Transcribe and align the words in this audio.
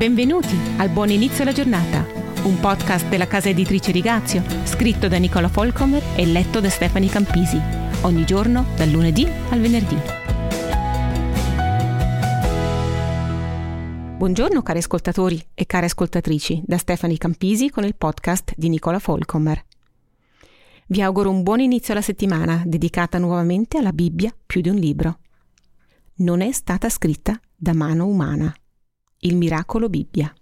Benvenuti 0.00 0.56
al 0.78 0.88
Buon 0.88 1.10
Inizio 1.10 1.42
alla 1.42 1.52
Giornata, 1.52 2.06
un 2.44 2.58
podcast 2.58 3.06
della 3.08 3.26
casa 3.26 3.50
editrice 3.50 3.92
Rigazio, 3.92 4.42
scritto 4.64 5.08
da 5.08 5.18
Nicola 5.18 5.48
Folcomer 5.48 6.02
e 6.16 6.24
letto 6.24 6.58
da 6.58 6.70
Stefani 6.70 7.06
Campisi, 7.08 7.60
ogni 8.00 8.24
giorno 8.24 8.64
dal 8.76 8.88
lunedì 8.88 9.26
al 9.26 9.60
venerdì. 9.60 9.96
Buongiorno 14.16 14.62
cari 14.62 14.78
ascoltatori 14.78 15.38
e 15.52 15.66
care 15.66 15.84
ascoltatrici, 15.84 16.62
da 16.64 16.78
Stefani 16.78 17.18
Campisi 17.18 17.68
con 17.68 17.84
il 17.84 17.94
podcast 17.94 18.54
di 18.56 18.70
Nicola 18.70 19.00
Folcomer. 19.00 19.62
Vi 20.86 21.02
auguro 21.02 21.28
un 21.28 21.42
buon 21.42 21.60
inizio 21.60 21.92
alla 21.92 22.00
settimana 22.00 22.62
dedicata 22.64 23.18
nuovamente 23.18 23.76
alla 23.76 23.92
Bibbia 23.92 24.34
più 24.46 24.62
di 24.62 24.70
un 24.70 24.76
libro. 24.76 25.18
Non 26.20 26.40
è 26.40 26.50
stata 26.52 26.88
scritta 26.88 27.38
da 27.54 27.74
mano 27.74 28.06
umana. 28.06 28.50
Il 29.22 29.36
miracolo 29.36 29.90
Bibbia. 29.90 30.34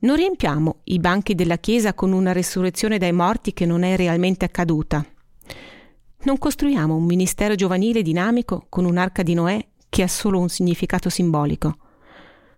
Non 0.00 0.16
riempiamo 0.16 0.80
i 0.84 0.98
banchi 0.98 1.34
della 1.34 1.56
Chiesa 1.56 1.94
con 1.94 2.12
una 2.12 2.32
resurrezione 2.32 2.98
dai 2.98 3.12
morti 3.12 3.54
che 3.54 3.64
non 3.64 3.82
è 3.82 3.96
realmente 3.96 4.44
accaduta. 4.44 5.02
Non 6.24 6.36
costruiamo 6.36 6.94
un 6.94 7.06
ministero 7.06 7.54
giovanile 7.54 8.02
dinamico 8.02 8.66
con 8.68 8.84
un'arca 8.84 9.22
di 9.22 9.32
Noè 9.32 9.66
che 9.88 10.02
ha 10.02 10.06
solo 10.06 10.38
un 10.38 10.50
significato 10.50 11.08
simbolico. 11.08 11.78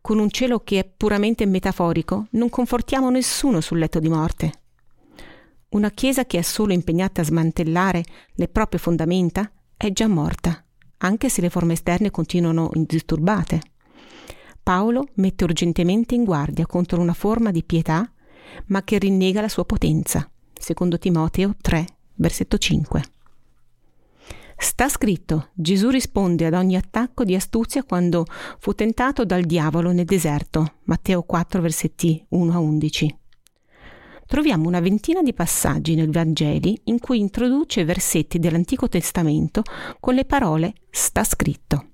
Con 0.01 0.19
un 0.19 0.31
cielo 0.31 0.65
che 0.65 0.81
è 0.81 0.85
puramente 0.85 1.47
metaforico, 1.47 2.27
non 2.31 2.49
confortiamo 2.49 3.09
nessuno 3.09 3.61
sul 3.61 3.79
letto 3.79 4.01
di 4.01 4.09
morte. 4.09 4.53
Una 5.69 5.91
Chiesa 5.91 6.25
che 6.25 6.39
è 6.39 6.43
solo 6.43 6.73
impegnata 6.73 7.21
a 7.21 7.25
smantellare 7.25 8.03
le 8.35 8.49
proprie 8.49 8.81
fondamenta 8.81 9.49
è 9.77 9.93
già 9.93 10.09
morta, 10.09 10.65
anche 10.99 11.29
se 11.29 11.41
le 11.41 11.51
forme 11.51 11.75
esterne 11.75 12.11
continuano 12.11 12.71
indisturbate. 12.75 13.61
Paolo 14.63 15.09
mette 15.15 15.45
urgentemente 15.45 16.15
in 16.15 16.25
guardia 16.25 16.67
contro 16.67 17.01
una 17.01 17.15
forma 17.15 17.51
di 17.51 17.65
pietà, 17.65 18.11
ma 18.67 18.83
che 18.83 18.99
rinnega 18.99 19.41
la 19.41 19.49
sua 19.49 19.65
potenza. 19.65 20.29
Secondo 20.53 20.99
Timoteo 20.99 21.55
3, 21.61 21.87
versetto 22.17 22.59
5. 22.59 23.03
Sta 24.63 24.91
scritto, 24.91 25.49
Gesù 25.55 25.89
risponde 25.89 26.45
ad 26.45 26.53
ogni 26.53 26.77
attacco 26.77 27.25
di 27.25 27.35
astuzia 27.35 27.83
quando 27.83 28.27
fu 28.59 28.75
tentato 28.75 29.25
dal 29.25 29.45
diavolo 29.45 29.91
nel 29.91 30.05
deserto. 30.05 30.75
Matteo 30.85 31.23
4, 31.23 31.63
versetti 31.63 32.23
1 32.29 32.53
a 32.53 32.59
11. 32.59 33.19
Troviamo 34.27 34.69
una 34.69 34.81
ventina 34.81 35.23
di 35.23 35.33
passaggi 35.33 35.95
nel 35.95 36.11
Vangeli 36.11 36.79
in 36.85 37.01
cui 37.01 37.19
introduce 37.19 37.85
versetti 37.85 38.39
dell'Antico 38.39 38.87
Testamento 38.89 39.63
con 39.99 40.15
le 40.15 40.27
parole 40.27 40.75
sta 40.91 41.25
scritto. 41.25 41.90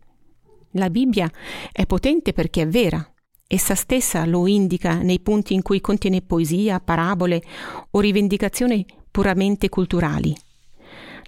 La 0.72 0.90
Bibbia 0.90 1.30
è 1.72 1.86
potente 1.86 2.32
perché 2.32 2.62
è 2.62 2.68
vera. 2.68 3.04
Essa 3.46 3.74
stessa 3.74 4.24
lo 4.26 4.46
indica 4.46 5.00
nei 5.02 5.20
punti 5.20 5.54
in 5.54 5.62
cui 5.62 5.80
contiene 5.80 6.22
poesia, 6.22 6.80
parabole 6.80 7.42
o 7.90 8.00
rivendicazioni 8.00 8.84
puramente 9.10 9.68
culturali. 9.68 10.36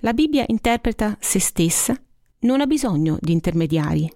La 0.01 0.13
Bibbia 0.13 0.45
interpreta 0.49 1.17
se 1.21 1.39
stessa, 1.39 1.99
non 2.41 2.61
ha 2.61 2.67
bisogno 2.67 3.17
di 3.21 3.33
intermediari, 3.33 4.11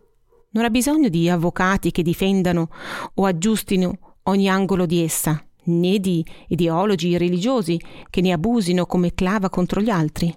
non 0.51 0.65
ha 0.65 0.71
bisogno 0.71 1.09
di 1.09 1.29
avvocati 1.29 1.91
che 1.91 2.03
difendano 2.03 2.69
o 3.15 3.25
aggiustino 3.25 4.17
ogni 4.25 4.49
angolo 4.49 4.87
di 4.87 5.03
essa, 5.03 5.45
né 5.65 5.99
di 5.99 6.25
ideologi 6.49 7.17
religiosi 7.17 7.81
che 8.11 8.21
ne 8.21 8.33
abusino 8.33 8.87
come 8.87 9.15
clava 9.15 9.49
contro 9.49 9.81
gli 9.81 9.91
altri. 9.91 10.33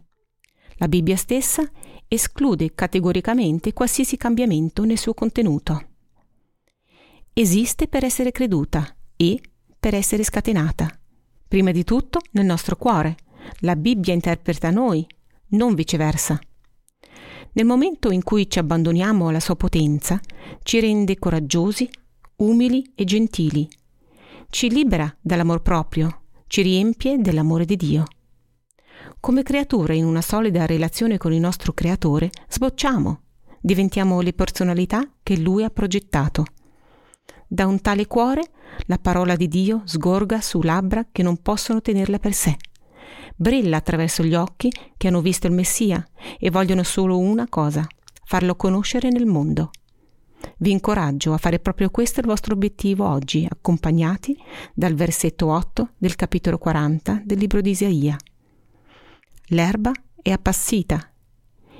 La 0.77 0.88
Bibbia 0.88 1.16
stessa 1.16 1.70
esclude 2.08 2.73
categoricamente 2.73 3.73
qualsiasi 3.73 4.17
cambiamento 4.17 4.84
nel 4.84 4.98
suo 4.98 5.14
contenuto. 5.14 5.88
Esiste 7.34 7.88
per 7.88 8.03
essere 8.06 8.31
creduta 8.31 8.95
e 9.16 9.42
per 9.80 9.94
essere 9.94 10.23
scatenata. 10.23 10.89
Prima 11.48 11.72
di 11.72 11.83
tutto 11.83 12.20
nel 12.31 12.45
nostro 12.45 12.76
cuore. 12.76 13.17
La 13.59 13.76
Bibbia 13.76 14.14
interpreta 14.14 14.72
noi, 14.72 15.06
non 15.49 15.76
viceversa. 15.76 16.39
Nel 17.52 17.65
momento 17.65 18.10
in 18.11 18.23
cui 18.23 18.49
ci 18.49 18.60
abbandoniamo 18.60 19.27
alla 19.27 19.39
sua 19.39 19.55
potenza, 19.55 20.20
ci 20.64 20.80
rende 20.80 21.17
coraggiosi, 21.17 21.89
umili 22.38 22.92
e 22.95 23.04
gentili. 23.04 23.67
Ci 24.49 24.70
libera 24.70 25.14
dall'amor 25.21 25.61
proprio, 25.61 26.23
ci 26.48 26.61
riempie 26.61 27.20
dell'amore 27.20 27.65
di 27.65 27.76
Dio. 27.76 28.05
Come 29.20 29.43
creature 29.43 29.95
in 29.95 30.05
una 30.05 30.21
solida 30.21 30.66
relazione 30.66 31.17
con 31.17 31.33
il 31.33 31.39
nostro 31.39 31.73
creatore, 31.73 32.30
sbocciamo, 32.48 33.21
diventiamo 33.60 34.21
le 34.21 34.33
personalità 34.33 35.10
che 35.23 35.38
lui 35.38 35.64
ha 35.64 35.70
progettato. 35.70 36.45
Da 37.48 37.65
un 37.65 37.82
tale 37.82 38.08
cuore 38.08 38.44
la 38.88 38.98
parola 38.98 39.36
di 39.36 39.48
Dio 39.48 39.82
sgorga 39.86 40.42
su 40.42 40.61
labbra 40.61 41.08
che 41.11 41.23
non 41.23 41.42
possono 41.42 41.82
tenerla 41.82 42.20
per 42.20 42.33
sé. 42.33 42.55
Brilla 43.36 43.77
attraverso 43.77 44.23
gli 44.23 44.36
occhi 44.36 44.71
che 44.95 45.08
hanno 45.08 45.21
visto 45.21 45.48
il 45.48 45.54
Messia 45.54 46.05
e 46.39 46.49
vogliono 46.49 46.83
solo 46.83 47.17
una 47.17 47.48
cosa, 47.49 47.88
farlo 48.23 48.55
conoscere 48.55 49.10
nel 49.10 49.26
mondo. 49.26 49.71
Vi 50.58 50.71
incoraggio 50.71 51.33
a 51.33 51.38
fare 51.38 51.60
proprio 51.60 51.89
questo 51.89 52.20
il 52.20 52.27
vostro 52.27 52.54
obiettivo 52.54 53.08
oggi, 53.08 53.48
accompagnati 53.49 54.38
dal 54.73 54.94
versetto 54.94 55.48
8 55.48 55.89
del 55.98 56.15
capitolo 56.15 56.58
40 56.58 57.21
del 57.26 57.38
libro 57.38 57.61
di 57.61 57.71
Isaia. 57.71 58.15
L'erba 59.50 59.92
è 60.23 60.32
appassita, 60.32 61.11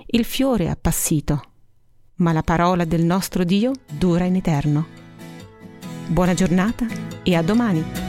il 0.06 0.24
fiore 0.24 0.66
è 0.66 0.68
appassito, 0.68 1.42
ma 2.18 2.32
la 2.32 2.44
parola 2.44 2.86
del 2.86 3.04
nostro 3.04 3.44
Dio 3.44 3.72
dura 3.92 4.26
in 4.26 4.36
eterno. 4.36 4.86
Buona 6.06 6.36
giornata 6.36 6.86
e 7.24 7.34
a 7.34 7.42
domani! 7.42 8.05